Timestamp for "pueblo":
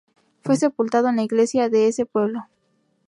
2.07-2.47